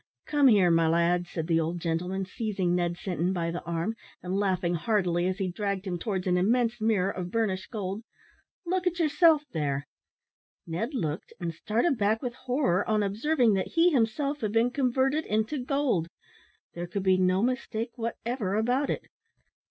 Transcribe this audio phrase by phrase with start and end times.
[0.25, 4.35] "Come here, my lad," said the old gentleman, seizing Ned Sinton by the arm, and
[4.35, 8.01] laughing heartily as he dragged him towards an immense mirror of burnished gold;
[8.65, 9.85] "look at yourself there."
[10.65, 15.23] Ned looked, and started back with horror on observing that he himself had been converted
[15.27, 16.07] into gold.
[16.73, 19.03] There could be no mistake whatever about it.